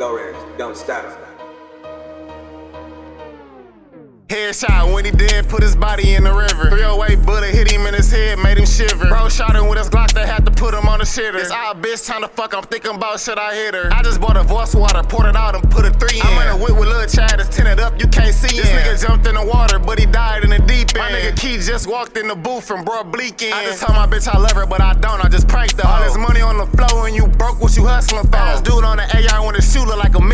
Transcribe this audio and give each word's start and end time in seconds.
Lawrence, 0.00 0.38
don't 0.56 0.74
stop. 0.78 1.04
Headshot 4.28 4.94
when 4.94 5.04
he 5.04 5.10
dead, 5.10 5.48
put 5.48 5.60
his 5.60 5.74
body 5.74 6.14
in 6.14 6.24
the 6.24 6.32
river. 6.32 6.70
308 6.70 7.26
bullet 7.26 7.50
hit 7.50 7.70
him 7.70 7.84
in 7.84 7.94
his 7.94 8.10
head, 8.10 8.38
made 8.38 8.56
him 8.56 8.64
shiver. 8.64 9.08
Bro 9.08 9.28
shot 9.28 9.56
him 9.56 9.68
with 9.68 9.76
his 9.76 9.90
Glock, 9.90 10.14
they 10.14 10.24
had 10.24 10.46
to 10.46 10.52
put 10.52 10.72
him 10.72 10.86
on 10.86 11.00
the 11.00 11.04
shitter. 11.04 11.34
It's 11.34 11.50
our 11.50 11.74
bitch 11.74 12.06
time 12.06 12.22
to 12.22 12.28
fuck, 12.28 12.54
I'm 12.54 12.62
thinking 12.62 12.94
about 12.94 13.18
should 13.18 13.38
I 13.38 13.52
hit 13.54 13.74
her. 13.74 13.92
I 13.92 14.02
just 14.02 14.20
bought 14.20 14.36
a 14.36 14.44
Voss 14.44 14.74
water, 14.74 15.02
poured 15.02 15.26
it 15.26 15.34
out 15.34 15.56
and 15.56 15.68
put 15.68 15.84
a 15.84 15.90
three 15.90 16.20
in. 16.20 16.24
I'm 16.24 16.46
in 16.46 16.60
a 16.60 16.64
whip 16.64 16.78
with 16.78 16.88
Lil 16.88 17.08
Chad, 17.08 17.40
it's 17.40 17.54
tinted 17.54 17.80
up, 17.80 18.00
you 18.00 18.06
can't 18.06 18.32
see 18.32 18.56
This 18.56 18.70
nigga 18.70 19.04
jumped 19.04 19.26
in 19.26 19.34
the 19.34 19.44
water, 19.44 19.80
but 19.80 19.98
he 19.98 20.06
died 20.06 20.44
in 20.44 20.50
the 20.50 20.60
deep 20.60 20.94
end. 20.94 20.98
My 20.98 21.10
nigga 21.10 21.36
Key 21.36 21.58
just 21.58 21.88
walked 21.88 22.16
in 22.16 22.28
the 22.28 22.36
booth 22.36 22.70
and 22.70 22.86
brought 22.86 23.10
bleak 23.10 23.42
in. 23.42 23.52
I 23.52 23.64
just 23.64 23.82
told 23.82 23.98
my 23.98 24.06
bitch 24.06 24.28
I 24.28 24.38
love 24.38 24.52
her, 24.52 24.64
but 24.64 24.80
I 24.80 24.94
don't, 24.94 25.24
I 25.24 25.28
just 25.28 25.48
pranked 25.48 25.74
her. 25.74 25.82
Oh. 25.84 25.90
All 25.90 26.04
this 26.06 26.16
money 26.16 26.40
on 26.40 26.56
the 26.56 26.66
floor 26.78 27.08
and 27.08 27.16
you 27.16 27.26
broke 27.26 27.60
what 27.60 27.76
you 27.76 27.84
hustling 27.84 28.30
for. 28.30 28.36
Ass 28.36 28.62
dude 28.62 28.84
on 28.84 28.99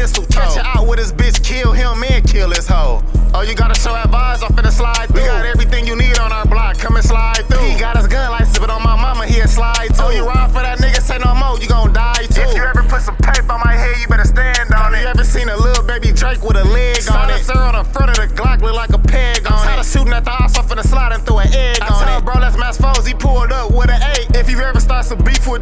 a 0.07 0.21
missile. 0.21 0.27
Catch 0.27 0.57
it 0.57 0.65
out 0.65 0.87
with 0.87 0.99
his 0.99 1.13
bitch, 1.13 1.43
kill 1.43 1.73
him 1.73 2.03
and 2.03 2.27
kill 2.27 2.51
his 2.51 2.67
hoe. 2.67 3.03
Oh, 3.35 3.43
you 3.43 3.55
gotta 3.55 3.79
show 3.79 3.95
advise, 3.95 4.43
I'm 4.43 4.51
finna 4.53 4.73
slide 4.73 5.09
through. 5.09 5.21
We 5.21 5.27
got 5.27 5.45
everything 5.45 5.87
you 5.87 5.97
need 5.97 6.19
on 6.19 6.33
our 6.33 6.47
block, 6.47 6.79
come 6.79 6.97
and 6.97 7.05
slide 7.05 7.45
through. 7.49 7.67
He 7.67 7.79
got 7.79 7.97
his 7.97 8.07
gun 8.07 8.31
license, 8.31 8.59
but 8.59 8.71
on 8.71 8.83
my 8.83 8.97
mama, 8.97 9.27
he'll 9.27 9.49
slide 9.49 9.89
too. 9.95 10.03
Oh, 10.03 10.11
you 10.11 10.27
ride 10.27 10.51
for 10.53 10.63
that 10.63 10.79
nigga, 10.79 11.01
say 11.03 11.19
no 11.19 11.35
more, 11.35 11.59
you 11.59 11.69
gon' 11.69 11.93
die 11.93 12.27
too. 12.31 12.43
If 12.43 12.55
you 12.55 12.63
ever 12.63 12.83
put 12.85 13.03
some 13.03 13.17
tape 13.19 13.51
on 13.51 13.61
my 13.65 13.75
head, 13.75 13.97
you 14.01 14.09
better 14.09 14.25
stand 14.25 14.73
on 14.73 14.95
it. 14.95 15.03
You 15.03 15.09
ever 15.09 15.25
seen 15.25 15.49
a 15.49 15.57
little 15.57 15.85
baby 15.85 16.13
Drake 16.13 16.43
with 16.43 16.57
a 16.57 16.65
leg 16.65 17.03
on 17.11 17.31
it? 17.31 17.43
Sir 17.45 17.59
on 17.59 17.75
the 17.75 17.85
front 17.85 18.11
of 18.11 18.17
the 18.17 18.29
Glock 18.35 18.63
look 18.63 18.75
like 18.75 18.91
a 18.91 18.96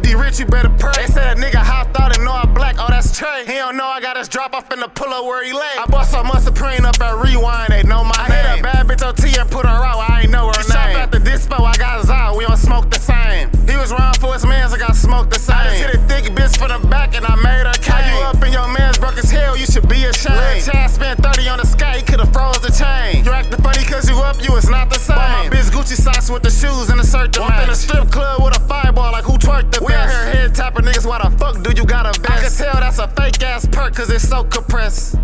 50 0.05 0.21
rich, 0.21 0.39
you 0.39 0.45
better 0.45 0.69
pray. 0.77 0.93
They 0.95 1.07
said 1.07 1.37
a 1.37 1.41
nigga 1.41 1.57
hopped 1.57 1.99
out 1.99 2.15
and 2.15 2.23
know 2.23 2.31
I 2.31 2.45
black, 2.45 2.75
oh 2.77 2.85
that's 2.87 3.17
Trey. 3.17 3.45
He 3.45 3.53
don't 3.53 3.75
know 3.75 3.85
I 3.85 3.99
got 3.99 4.17
his 4.17 4.29
drop 4.29 4.53
off 4.53 4.71
in 4.71 4.79
the 4.79 4.87
pull 4.87 5.09
up 5.09 5.25
where 5.25 5.43
he 5.43 5.51
lay. 5.51 5.75
I 5.79 5.85
bought 5.89 6.05
some 6.05 6.27
much 6.27 6.43
Supreme 6.43 6.85
up 6.85 7.01
at 7.01 7.17
Rewind, 7.17 7.69
they 7.69 7.81
know 7.81 8.03
my 8.03 8.13
I 8.13 8.29
name. 8.29 8.45
I 8.45 8.49
hit 8.51 8.59
a 8.59 8.63
bad 8.63 8.87
bitch 8.87 9.01
OT 9.01 9.33
and 9.39 9.49
put 9.49 9.65
her 9.65 9.81
out, 9.81 10.05
I 10.09 10.21
ain't 10.21 10.31
know 10.31 10.47
her 10.47 10.61
she 10.61 10.73
name. 10.73 10.93
Shop 10.93 11.01
at 11.01 11.11
the 11.11 11.17
dispo, 11.17 11.57
I 11.59 11.73
got 11.77 12.05
Zod, 12.05 12.37
we 12.37 12.45
don't 12.45 12.57
smoke 12.57 12.89
the 12.91 12.99
same. 12.99 13.49
He 13.65 13.75
was 13.77 13.91
round 13.91 14.17
for 14.17 14.33
his 14.33 14.45
mans, 14.45 14.73
I 14.73 14.77
got 14.77 14.95
smoked 14.95 15.31
the 15.33 15.39
same. 15.39 15.57
I 15.57 15.63
just 15.73 15.81
hit 15.81 15.95
a 15.95 15.99
thick 16.05 16.25
bitch 16.37 16.53
for 16.57 16.67
the 16.69 16.77
back 16.87 17.15
and 17.15 17.25
I 17.25 17.35
made 17.41 17.65
her 17.65 17.73
came. 17.81 17.97
How 17.97 18.05
you 18.05 18.21
up 18.29 18.43
in 18.45 18.53
your 18.53 18.67
man's 18.69 18.99
broke 18.99 19.17
as 19.17 19.31
hell, 19.31 19.57
you 19.57 19.65
should 19.65 19.89
be 19.89 20.05
ashamed. 20.05 20.37
Lil 20.37 20.61
Chad 20.61 20.91
spent 20.91 21.23
30 21.23 21.49
on 21.49 21.57
the 21.57 21.65
sky, 21.65 21.97
he 21.97 22.03
could've 22.03 22.31
froze 22.31 22.61
the 22.61 22.69
chain. 22.69 23.25
You 23.25 23.31
acting 23.31 23.57
funny 23.63 23.83
cause 23.85 24.07
you 24.07 24.17
up, 24.21 24.37
you 24.43 24.53
was 24.53 24.69
not 24.69 24.89
the 24.89 24.94
Gucci 25.85 26.01
socks 26.01 26.31
with 26.31 26.41
the 26.41 26.49
shoes 26.49 26.89
and 26.89 26.99
the 26.99 27.05
shirt 27.05 27.37
Walked 27.37 27.63
in 27.63 27.69
a 27.69 27.75
strip 27.75 28.09
club 28.09 28.43
with 28.43 28.57
a 28.57 28.59
fireball 28.61 29.11
like 29.11 29.23
who 29.23 29.37
twerked 29.37 29.71
the 29.71 29.85
we 29.85 29.93
best. 29.93 30.25
We 30.25 30.31
here 30.31 30.41
head 30.41 30.55
tapping 30.55 30.83
niggas, 30.83 31.05
why 31.05 31.21
the 31.21 31.29
fuck 31.37 31.61
do 31.61 31.71
you 31.77 31.85
got 31.85 32.07
a 32.07 32.19
vest? 32.19 32.31
I 32.31 32.41
can 32.41 32.51
tell 32.51 32.81
that's 32.81 32.97
a 32.97 33.07
fake 33.09 33.43
ass 33.43 33.67
perk 33.67 33.93
cause 33.93 34.09
it's 34.09 34.27
so 34.27 34.43
compressed. 34.45 35.15